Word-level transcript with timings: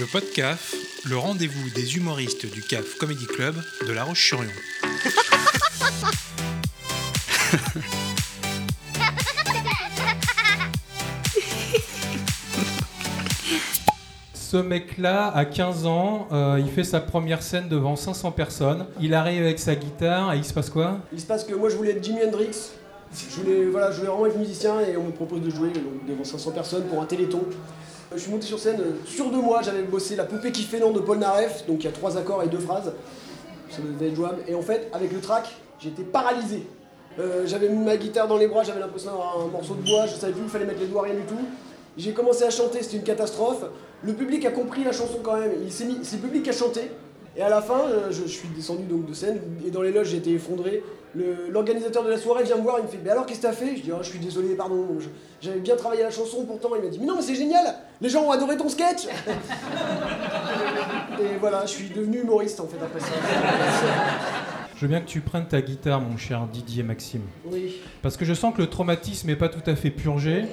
Le 0.00 0.06
podcast, 0.06 0.76
le 1.04 1.18
rendez-vous 1.18 1.68
des 1.74 1.98
humoristes 1.98 2.50
du 2.50 2.62
CAF 2.62 2.94
Comedy 2.96 3.26
Club 3.26 3.54
de 3.86 3.92
La 3.92 4.04
Roche-sur-Yon. 4.04 4.48
Ce 14.32 14.56
mec-là, 14.56 15.26
à 15.34 15.44
15 15.44 15.84
ans, 15.84 16.28
euh, 16.32 16.58
il 16.58 16.70
fait 16.70 16.84
sa 16.84 17.00
première 17.00 17.42
scène 17.42 17.68
devant 17.68 17.94
500 17.94 18.32
personnes. 18.32 18.86
Il 19.02 19.12
arrive 19.12 19.42
avec 19.42 19.58
sa 19.58 19.74
guitare 19.74 20.32
et 20.32 20.38
il 20.38 20.44
se 20.46 20.54
passe 20.54 20.70
quoi? 20.70 21.00
Il 21.12 21.20
se 21.20 21.26
passe 21.26 21.44
que 21.44 21.54
moi 21.54 21.68
je 21.68 21.76
voulais 21.76 21.90
être 21.90 22.02
Jimi 22.02 22.24
Hendrix. 22.24 22.70
Je 23.12 23.36
voulais, 23.38 23.66
voilà, 23.66 23.90
je 23.90 23.98
voulais 23.98 24.08
vraiment 24.08 24.26
être 24.26 24.38
musicien 24.38 24.80
et 24.80 24.96
on 24.96 25.04
me 25.04 25.12
propose 25.12 25.42
de 25.42 25.50
jouer 25.50 25.68
donc, 25.68 26.06
devant 26.08 26.24
500 26.24 26.52
personnes 26.52 26.84
pour 26.84 27.02
un 27.02 27.06
téléthon. 27.06 27.42
Je 28.12 28.18
suis 28.18 28.30
monté 28.32 28.46
sur 28.46 28.58
scène, 28.58 28.80
euh, 28.80 29.06
sûr 29.06 29.30
de 29.30 29.36
moi, 29.36 29.62
j'avais 29.62 29.82
bossé 29.82 30.16
La 30.16 30.24
poupée 30.24 30.50
qui 30.50 30.64
fait 30.64 30.80
non 30.80 30.90
de 30.90 30.98
Paul 30.98 31.18
Naref, 31.18 31.64
donc 31.66 31.78
il 31.80 31.84
y 31.84 31.88
a 31.88 31.92
trois 31.92 32.18
accords 32.18 32.42
et 32.42 32.48
deux 32.48 32.58
phrases. 32.58 32.92
Ça 33.70 33.78
devait 33.82 34.08
être 34.08 34.16
jouable. 34.16 34.38
Et 34.48 34.54
en 34.56 34.62
fait, 34.62 34.88
avec 34.92 35.12
le 35.12 35.20
track, 35.20 35.48
j'étais 35.78 36.02
paralysé. 36.02 36.66
Euh, 37.20 37.46
j'avais 37.46 37.68
mis 37.68 37.84
ma 37.84 37.96
guitare 37.96 38.26
dans 38.26 38.36
les 38.36 38.48
bras, 38.48 38.64
j'avais 38.64 38.80
l'impression 38.80 39.10
d'avoir 39.10 39.38
un 39.40 39.46
morceau 39.46 39.74
de 39.74 39.82
bois, 39.82 40.06
je 40.06 40.16
savais 40.16 40.32
plus, 40.32 40.42
il 40.42 40.48
fallait 40.48 40.64
mettre 40.64 40.80
les 40.80 40.86
doigts, 40.86 41.02
rien 41.02 41.14
du 41.14 41.22
tout. 41.22 41.38
J'ai 41.96 42.12
commencé 42.12 42.42
à 42.42 42.50
chanter, 42.50 42.82
c'était 42.82 42.96
une 42.96 43.04
catastrophe. 43.04 43.64
Le 44.02 44.12
public 44.14 44.44
a 44.44 44.50
compris 44.50 44.82
la 44.82 44.92
chanson 44.92 45.18
quand 45.22 45.36
même, 45.36 45.52
il 45.62 45.70
s'est 45.70 45.84
mis, 45.84 45.98
c'est 46.02 46.16
le 46.16 46.22
public 46.22 46.42
qui 46.42 46.50
a 46.50 46.52
chanté. 46.52 46.90
Et 47.36 47.42
à 47.42 47.48
la 47.48 47.62
fin, 47.62 47.80
euh, 47.80 48.10
je, 48.10 48.22
je 48.22 48.28
suis 48.28 48.48
descendu 48.48 48.84
donc 48.84 49.06
de 49.06 49.14
scène, 49.14 49.40
et 49.66 49.70
dans 49.70 49.82
les 49.82 49.92
loges 49.92 50.08
j'étais 50.08 50.30
effondré. 50.30 50.82
L'organisateur 51.50 52.04
de 52.04 52.10
la 52.10 52.18
soirée 52.18 52.44
vient 52.44 52.56
me 52.56 52.62
voir, 52.62 52.76
il 52.78 52.84
me 52.84 52.88
fait 52.88 53.00
Mais 53.02 53.10
alors 53.10 53.26
qu'est-ce 53.26 53.40
que 53.40 53.46
t'as 53.46 53.52
fait? 53.52 53.76
Je 53.76 53.82
dis 53.82 53.90
Ah, 53.92 53.98
Je 54.00 54.10
suis 54.10 54.20
désolé, 54.20 54.54
pardon, 54.54 54.86
j'avais 55.40 55.58
bien 55.58 55.74
travaillé 55.74 56.04
la 56.04 56.10
chanson 56.10 56.44
pourtant. 56.44 56.68
Il 56.76 56.82
m'a 56.82 56.88
dit 56.88 57.00
Mais 57.00 57.06
non, 57.06 57.16
mais 57.16 57.22
c'est 57.22 57.34
génial 57.34 57.74
Les 58.00 58.08
gens 58.08 58.22
ont 58.22 58.30
adoré 58.30 58.56
ton 58.56 58.68
sketch 58.68 59.06
Et 61.20 61.36
voilà, 61.40 61.66
je 61.66 61.70
suis 61.70 61.88
devenu 61.88 62.20
humoriste 62.20 62.60
en 62.60 62.66
fait 62.68 62.78
après 62.80 63.00
ça. 63.00 63.08
Je 64.76 64.80
veux 64.82 64.88
bien 64.88 65.00
que 65.00 65.08
tu 65.08 65.20
prennes 65.20 65.46
ta 65.46 65.60
guitare, 65.60 66.00
mon 66.00 66.16
cher 66.16 66.46
Didier 66.50 66.84
Maxime. 66.84 67.22
Oui. 67.46 67.74
Parce 68.02 68.16
que 68.16 68.24
je 68.24 68.32
sens 68.32 68.54
que 68.54 68.62
le 68.62 68.70
traumatisme 68.70 69.26
n'est 69.26 69.36
pas 69.36 69.48
tout 69.48 69.68
à 69.68 69.74
fait 69.74 69.90
purgé. 69.90 70.44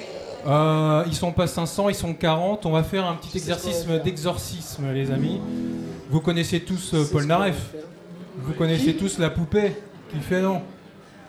Euh, 0.47 1.03
ils 1.07 1.15
sont 1.15 1.31
pas 1.31 1.47
500, 1.47 1.89
ils 1.89 1.95
sont 1.95 2.13
40. 2.13 2.65
On 2.65 2.71
va 2.71 2.83
faire 2.83 3.05
un 3.05 3.15
petit 3.15 3.37
exercice 3.37 3.85
d'exorcisme, 4.03 4.91
les 4.91 5.11
amis. 5.11 5.39
Vous 6.09 6.21
connaissez 6.21 6.61
tous 6.61 6.93
euh, 6.93 7.03
Paul 7.11 7.25
Naref. 7.25 7.73
Vous 8.37 8.53
connaissez 8.53 8.95
tous 8.95 9.17
la 9.19 9.29
poupée 9.29 9.73
qui 10.11 10.19
fait 10.19 10.41
non. 10.41 10.61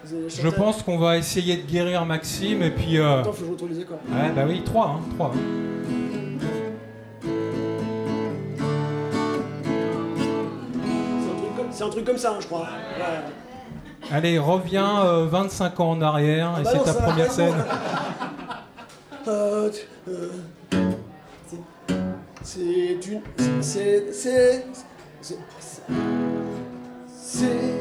Je 0.04 0.48
pense 0.48 0.82
qu'on 0.82 0.98
va 0.98 1.18
essayer 1.18 1.56
de 1.56 1.62
guérir 1.70 2.04
Maxime 2.06 2.62
et 2.62 2.70
puis. 2.70 2.98
euh, 2.98 3.20
Attends, 3.20 3.32
faut 3.32 3.40
que 3.42 3.46
je 3.46 3.50
retrouve 3.52 3.70
les 3.70 3.80
accords. 3.80 3.98
Ouais, 4.10 4.30
bah 4.34 4.44
oui, 4.48 4.62
3, 4.64 4.86
hein, 4.86 5.00
3. 5.16 5.32
C'est 11.70 11.84
un 11.84 11.90
truc 11.90 12.04
comme- 12.04 12.18
ça, 12.18 12.32
hein, 12.32 12.38
je 12.40 12.46
crois. 12.46 12.66
Allez, 14.10 14.38
reviens 14.38 15.04
euh, 15.04 15.26
25 15.26 15.80
ans 15.80 15.90
en 15.90 16.00
arrière 16.00 16.52
et 16.58 16.62
bah 16.64 16.70
c'est 16.72 16.84
ta 16.84 16.94
première 16.94 17.30
scène. 17.32 17.54
Euh, 19.26 19.68
euh, 20.08 20.30
C'est 22.50 22.98
une. 23.06 23.20
C'est. 23.60 24.10
C'est. 24.10 24.64
C'est. 27.20 27.77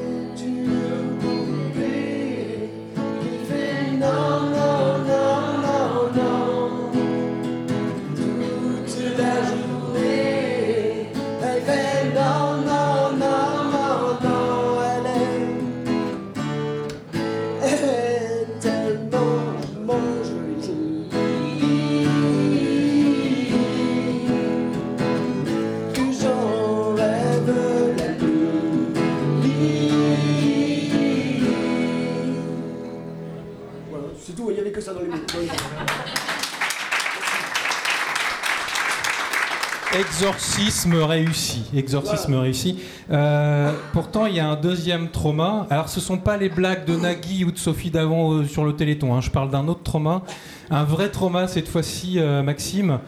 Exorcisme 39.99 40.95
réussi. 40.95 41.63
Exorcisme 41.75 42.35
réussi. 42.35 42.80
Euh, 43.11 43.71
pourtant, 43.93 44.25
il 44.25 44.35
y 44.35 44.39
a 44.39 44.47
un 44.47 44.55
deuxième 44.55 45.09
trauma. 45.09 45.65
Alors, 45.69 45.89
ce 45.89 45.99
sont 45.99 46.17
pas 46.17 46.37
les 46.37 46.49
blagues 46.49 46.85
de 46.85 46.95
Nagui 46.95 47.45
ou 47.45 47.52
de 47.52 47.58
Sophie 47.58 47.89
Davant 47.91 48.33
euh, 48.33 48.43
sur 48.45 48.63
le 48.65 48.75
Téléthon. 48.75 49.15
hein. 49.15 49.21
Je 49.21 49.30
parle 49.31 49.49
d'un 49.49 49.67
autre 49.67 49.83
trauma. 49.83 50.21
Un 50.69 50.83
vrai 50.83 51.09
trauma, 51.09 51.47
cette 51.47 51.67
fois-ci, 51.67 52.15
euh, 52.19 52.43
Maxime. 52.43 52.99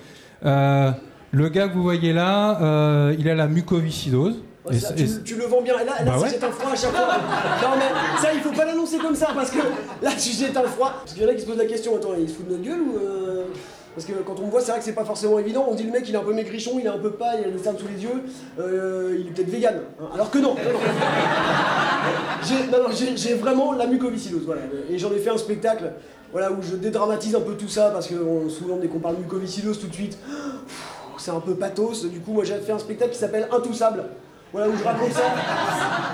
Le 0.43 1.47
gars 1.49 1.67
que 1.67 1.73
vous 1.75 1.83
voyez 1.83 2.11
là, 2.11 3.11
il 3.19 3.29
a 3.29 3.35
la 3.35 3.47
mucoviscidose. 3.47 4.37
Ouais, 4.65 4.77
ça, 4.77 4.93
tu, 4.93 5.07
tu 5.23 5.35
le 5.35 5.45
vends 5.45 5.61
bien. 5.61 5.73
Là, 5.77 5.83
là 5.85 5.93
Bah 6.05 6.13
si 6.17 6.23
ouais. 6.35 6.43
un 6.43 6.51
froid 6.51 6.71
à 6.71 6.75
chaque 6.75 6.91
fois. 6.91 7.17
Non, 7.61 7.75
mais 7.77 8.21
ça, 8.21 8.33
il 8.33 8.39
faut 8.41 8.51
pas 8.51 8.65
l'annoncer 8.65 8.97
comme 8.97 9.15
ça 9.15 9.29
parce 9.33 9.51
que 9.51 9.59
là, 10.01 10.11
si 10.17 10.33
j'ai 10.37 10.47
un 10.49 10.63
froid. 10.63 10.93
Parce 10.99 11.13
qu'il 11.13 11.23
y 11.23 11.25
en 11.25 11.29
a 11.29 11.33
qui 11.33 11.41
se 11.41 11.45
posent 11.45 11.57
la 11.57 11.65
question 11.65 11.95
attends, 11.95 12.09
il 12.19 12.27
se 12.27 12.33
fout 12.35 12.47
de 12.47 12.51
notre 12.53 12.63
gueule 12.63 12.81
ou. 12.81 12.97
Parce 13.99 14.09
que 14.17 14.23
quand 14.23 14.39
on 14.39 14.45
me 14.45 14.49
voit, 14.51 14.61
c'est 14.61 14.71
vrai 14.71 14.79
que 14.79 14.85
c'est 14.85 14.93
pas 14.93 15.03
forcément 15.03 15.39
évident. 15.39 15.65
On 15.69 15.75
dit 15.75 15.83
le 15.83 15.91
mec, 15.91 16.07
il 16.07 16.15
est 16.15 16.17
un 16.17 16.23
peu 16.23 16.33
maigrichon, 16.33 16.77
il 16.79 16.85
est 16.85 16.89
un 16.89 16.97
peu 16.99 17.11
pas, 17.11 17.33
il 17.37 17.43
a 17.45 17.49
des 17.51 17.61
cernes 17.61 17.77
sous 17.77 17.85
les 17.93 18.01
yeux, 18.01 18.23
euh, 18.57 19.17
il 19.19 19.27
est 19.27 19.31
peut-être 19.31 19.49
vegan. 19.49 19.75
hein. 19.99 20.05
Alors 20.13 20.31
que 20.31 20.37
non, 20.37 20.55
non. 20.55 20.79
J'ai- 23.17 23.33
vraiment 23.33 23.73
la 23.73 23.87
mucoviscidose. 23.87 24.43
Voilà. 24.45 24.61
Et 24.89 24.97
j'en 24.97 25.11
ai 25.11 25.17
fait 25.17 25.31
un 25.31 25.37
spectacle 25.37 25.91
voilà, 26.31 26.49
où 26.49 26.61
je 26.61 26.77
dédramatise 26.77 27.35
un 27.35 27.41
peu 27.41 27.55
tout 27.55 27.67
ça 27.67 27.89
parce 27.89 28.07
que 28.07 28.15
souvent, 28.47 28.77
dès 28.77 28.87
qu'on 28.87 28.99
parle 28.99 29.17
mucoviscidose, 29.17 29.77
tout 29.81 29.87
de 29.87 29.93
suite, 29.93 30.17
c'est 31.17 31.31
un 31.31 31.41
peu 31.41 31.55
pathos. 31.55 32.05
Du 32.05 32.21
coup, 32.21 32.31
moi, 32.31 32.45
j'ai 32.45 32.55
fait 32.59 32.71
un 32.71 32.79
spectacle 32.79 33.11
qui 33.11 33.17
s'appelle 33.17 33.49
Intoussable. 33.51 34.05
Voilà, 34.53 34.69
où 34.69 34.77
je 34.77 34.83
raconte 34.85 35.11
ça 35.11 35.23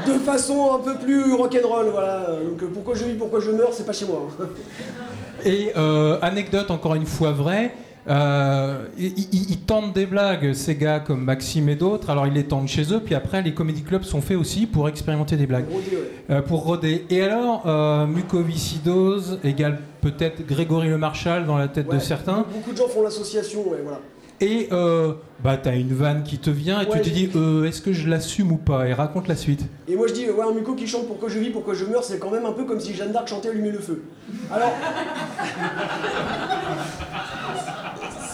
de 0.06 0.20
façon 0.20 0.74
un 0.76 0.80
peu 0.80 0.96
plus 0.96 1.34
rock'n'roll. 1.34 1.88
Voilà. 1.92 2.28
Donc, 2.50 2.62
euh, 2.64 2.68
pourquoi 2.74 2.96
je 2.96 3.04
vis, 3.06 3.14
pourquoi 3.16 3.40
je 3.40 3.52
meurs, 3.52 3.74
c'est 3.74 3.86
pas 3.86 3.94
chez 3.94 4.06
moi. 4.06 4.28
hein. 4.40 4.46
Et 5.46 5.72
euh, 5.78 6.18
anecdote 6.22 6.72
encore 6.72 6.96
une 6.96 7.06
fois 7.06 7.32
vraie, 7.32 7.72
euh, 8.08 8.86
ils, 8.98 9.14
ils- 9.34 9.60
tentent 9.66 9.94
des 9.94 10.06
blagues, 10.06 10.54
ces 10.54 10.76
gars 10.76 11.00
comme 11.00 11.24
Maxime 11.24 11.70
et 11.70 11.76
d'autres, 11.76 12.10
alors 12.12 12.28
ils 12.28 12.34
les 12.34 12.44
tentent 12.46 12.68
chez 12.68 12.94
eux, 12.94 13.00
puis 13.04 13.16
après 13.16 13.42
les 13.42 13.54
comédie 13.56 13.82
clubs 13.82 14.04
sont 14.04 14.22
faits 14.22 14.38
aussi 14.38 14.68
pour 14.68 14.88
expérimenter 14.88 15.38
des 15.38 15.48
blagues, 15.48 15.66
Rodé, 15.72 15.86
ouais. 15.96 16.12
euh, 16.30 16.42
pour 16.44 16.64
roder. 16.66 17.06
Et 17.10 17.22
alors, 17.24 17.64
euh, 17.66 18.06
mucoviscidose 18.06 19.40
égale 19.44 19.80
peut-être 20.02 20.46
Grégory 20.46 20.88
Le 20.90 20.98
Marchal 21.00 21.46
dans 21.48 21.58
la 21.58 21.68
tête 21.68 21.90
de 21.92 21.98
certains, 22.00 22.46
Beaucoup 22.54 22.72
de 22.72 22.78
gens 22.78 22.88
font 22.88 23.02
l'association, 23.04 23.62
ouais, 23.70 23.80
voilà. 23.84 24.00
Et 24.42 24.68
euh, 24.72 25.14
bah 25.40 25.58
t'as 25.58 25.76
une 25.76 25.94
vanne 25.94 26.24
qui 26.24 26.40
te 26.40 26.50
vient 26.50 26.82
et 26.82 26.88
Ouais, 26.88 27.02
tu 27.02 27.10
te 27.10 27.14
dis 27.14 27.30
euh, 27.36 27.66
est-ce 27.66 27.82
que 27.82 27.94
je 27.94 28.10
l'assume 28.10 28.52
ou 28.52 28.58
pas? 28.58 28.88
Et 28.88 28.94
raconte 28.94 29.28
la 29.28 29.36
suite. 29.36 29.62
Et 29.88 29.96
moi 29.96 30.08
je 30.08 30.14
dis, 30.14 30.30
ouais, 30.30 30.44
un 30.44 30.52
muco 30.52 30.76
qui 30.76 30.88
chante 30.88 31.08
pourquoi 31.08 31.30
je 31.30 31.40
vis, 31.40 31.52
pourquoi 31.52 31.74
je 31.74 31.86
meurs, 31.86 32.04
c'est 32.04 32.20
quand 32.20 32.32
même 32.32 32.46
un 32.46 32.52
peu 32.52 32.66
comme 32.66 32.80
si 32.80 32.94
Jeanne 32.94 33.12
d'Arc 33.12 33.28
chantait 33.28 33.50
Allumer 33.50 33.72
le 33.72 33.80
feu. 33.80 34.04
Alors. 34.52 34.72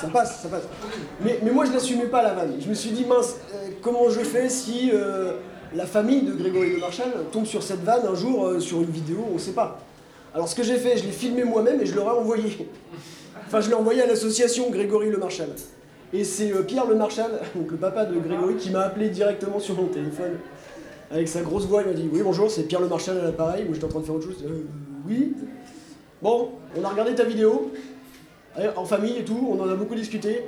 ça 0.01 0.07
passe, 0.07 0.41
ça 0.41 0.49
passe. 0.49 0.63
Mais, 1.23 1.39
mais 1.43 1.51
moi 1.51 1.65
je 1.65 1.71
n'assumais 1.71 2.05
pas 2.05 2.23
la 2.23 2.33
vanne. 2.33 2.53
Je 2.59 2.67
me 2.67 2.73
suis 2.73 2.91
dit, 2.91 3.05
mince, 3.05 3.35
euh, 3.53 3.69
comment 3.81 4.09
je 4.09 4.21
fais 4.21 4.49
si 4.49 4.91
euh, 4.93 5.33
la 5.75 5.85
famille 5.85 6.23
de 6.23 6.33
Grégory 6.33 6.71
Le 6.71 6.79
Marchal 6.79 7.11
tombe 7.31 7.45
sur 7.45 7.61
cette 7.61 7.83
vanne 7.83 8.05
un 8.09 8.15
jour 8.15 8.59
sur 8.59 8.81
une 8.81 8.89
vidéo, 8.89 9.27
on 9.33 9.37
sait 9.37 9.51
pas. 9.51 9.79
Alors 10.33 10.47
ce 10.47 10.55
que 10.55 10.63
j'ai 10.63 10.77
fait, 10.77 10.97
je 10.97 11.03
l'ai 11.03 11.11
filmé 11.11 11.43
moi-même 11.43 11.79
et 11.79 11.85
je 11.85 11.93
leur 11.93 12.07
ai 12.07 12.17
envoyé. 12.17 12.67
Enfin, 13.45 13.59
je 13.59 13.67
l'ai 13.67 13.75
envoyé 13.75 14.01
à 14.01 14.07
l'association 14.07 14.69
Grégory 14.69 15.09
Le 15.09 15.17
Marchal. 15.17 15.49
Et 16.13 16.23
c'est 16.23 16.51
euh, 16.51 16.63
Pierre 16.63 16.87
Le 16.87 16.95
Marchal, 16.95 17.31
donc 17.55 17.71
le 17.71 17.77
papa 17.77 18.05
de 18.05 18.19
Grégory, 18.19 18.55
qui 18.55 18.69
m'a 18.69 18.81
appelé 18.81 19.09
directement 19.09 19.59
sur 19.59 19.75
mon 19.75 19.87
téléphone. 19.87 20.37
Avec 21.09 21.27
sa 21.27 21.41
grosse 21.41 21.65
voix, 21.65 21.81
il 21.81 21.87
m'a 21.87 21.93
dit 21.93 22.09
Oui, 22.11 22.21
bonjour, 22.23 22.49
c'est 22.49 22.63
Pierre 22.63 22.81
Le 22.81 22.87
Marchal 22.87 23.17
à 23.19 23.23
l'appareil. 23.23 23.65
Moi, 23.65 23.73
j'étais 23.73 23.85
en 23.85 23.89
train 23.89 23.99
de 23.99 24.05
faire 24.05 24.15
autre 24.15 24.27
chose. 24.27 24.43
Euh, 24.45 24.63
oui. 25.07 25.33
Bon, 26.21 26.51
on 26.77 26.83
a 26.83 26.89
regardé 26.89 27.15
ta 27.15 27.23
vidéo, 27.23 27.71
en 28.75 28.85
famille 28.85 29.17
et 29.17 29.25
tout, 29.25 29.49
on 29.51 29.59
en 29.59 29.69
a 29.69 29.75
beaucoup 29.75 29.95
discuté. 29.95 30.45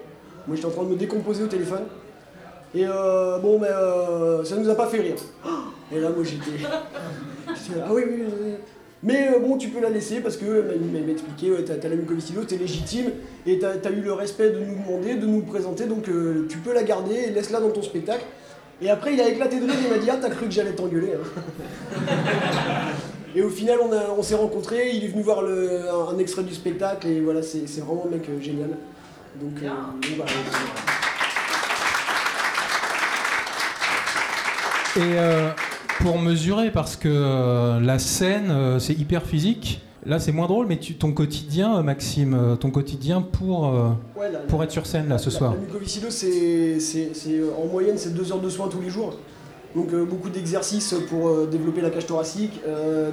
Moi, 0.48 0.56
j'étais 0.56 0.68
en 0.68 0.71
train 0.71 0.83
de 0.83 0.89
me 0.89 0.95
décomposer 0.95 1.44
au 1.44 1.48
téléphone. 1.48 1.83
Et 2.75 2.86
euh, 2.86 3.38
bon, 3.38 3.59
mais 3.59 3.69
euh, 3.69 4.44
ça 4.44 4.56
nous 4.57 4.69
a 4.69 4.75
pas 4.75 4.88
fait 4.88 5.00
rire. 5.00 5.16
Et 5.92 6.00
là, 6.00 6.09
moi, 6.09 6.24
j'étais. 6.24 6.66
Ah 7.86 7.94
oui, 7.94 8.04
oui, 8.07 8.24
oui. 8.42 8.54
Mais 9.03 9.27
euh, 9.35 9.39
bon, 9.39 9.57
tu 9.57 9.67
peux 9.69 9.81
la 9.81 9.89
laisser 9.89 10.21
parce 10.21 10.38
que 10.38 10.45
euh, 10.45 10.75
il 10.79 10.88
m'a 11.05 11.11
expliqué, 11.11 11.51
ouais, 11.51 11.63
t'as 11.65 11.89
la 11.89 11.95
mucoviscidose, 11.95 12.47
t'es 12.47 12.55
légitime 12.57 13.11
et 13.45 13.59
t'as 13.59 13.71
as 13.83 13.91
eu 13.91 14.00
le 14.01 14.13
respect 14.13 14.50
de 14.51 14.59
nous 14.59 14.75
demander, 14.75 15.15
de 15.15 15.25
nous 15.25 15.39
le 15.41 15.45
présenter, 15.45 15.85
donc 15.85 16.07
euh, 16.07 16.47
tu 16.50 16.57
peux 16.59 16.73
la 16.73 16.83
garder 16.83 17.15
et 17.15 17.29
laisse-la 17.31 17.59
dans 17.59 17.69
ton 17.71 17.81
spectacle. 17.81 18.23
Et 18.81 18.89
après, 18.89 19.13
il 19.13 19.21
a 19.21 19.27
éclaté 19.29 19.59
de 19.59 19.65
rire, 19.65 19.75
il 19.83 19.89
m'a 19.89 19.97
dit 19.97 20.09
Ah, 20.09 20.17
t'as 20.21 20.29
cru 20.29 20.45
que 20.47 20.51
j'allais 20.51 20.71
t'engueuler. 20.73 21.13
hein. 21.13 22.01
Et 23.35 23.41
au 23.41 23.50
final, 23.50 23.79
on, 23.81 23.91
a- 23.91 24.11
on 24.15 24.21
s'est 24.21 24.35
rencontrés, 24.35 24.91
il 24.94 25.03
est 25.06 25.07
venu 25.07 25.23
voir 25.23 25.41
le- 25.41 25.89
un, 25.89 26.15
un 26.15 26.19
extrait 26.19 26.44
du 26.44 26.53
spectacle, 26.53 27.07
et 27.07 27.19
voilà, 27.19 27.41
c'est 27.41 27.65
vraiment 27.79 28.06
un 28.07 28.11
mec 28.11 28.29
euh, 28.29 28.39
génial. 28.39 28.69
Donc, 29.41 29.53
euh, 29.63 29.69
voilà. 30.15 30.31
Et 34.95 34.99
euh, 35.17 35.49
pour 36.01 36.18
mesurer, 36.19 36.72
parce 36.72 36.95
que 36.95 37.07
euh, 37.10 37.80
la 37.80 38.00
scène, 38.00 38.50
euh, 38.50 38.80
c'est 38.80 38.94
hyper 38.94 39.24
physique. 39.25 39.81
Là, 40.06 40.19
c'est 40.19 40.34
moins 40.34 40.48
drôle, 40.48 40.68
mais 40.68 40.78
tu, 40.78 40.95
ton 40.95 41.13
quotidien, 41.13 41.78
euh, 41.78 41.81
Maxime, 41.81 42.34
euh, 42.34 42.56
ton 42.56 42.72
quotidien 42.72 43.22
pour, 43.22 43.72
Ouais, 44.18 44.30
la- 44.31 44.40
pour 44.40 44.62
être 44.63 44.72
sur 44.72 44.86
scène 44.86 45.07
là 45.07 45.18
ce 45.18 45.30
la- 45.30 45.36
soir. 45.38 45.54
La 45.54 45.60
mucoviscidose, 45.60 46.13
c'est, 46.13 46.80
c'est, 46.80 47.12
c'est, 47.13 47.40
en 47.57 47.68
moyenne, 47.72 47.95
c'est 47.98 48.13
deux 48.13 48.31
heures 48.31 48.42
de 48.42 48.50
soins 48.50 48.68
tous 48.68 48.81
les 48.81 48.90
jours. 48.90 49.16
Donc 49.75 49.90
beaucoup 50.07 50.30
d'exercices 50.30 50.94
pour 51.10 51.48
développer 51.48 51.81
la 51.81 51.90
cage 51.90 52.06
thoracique, 52.06 52.62